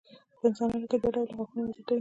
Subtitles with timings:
[0.39, 1.89] په انسانانو کې دوه ډوله غاښونه وده کوي.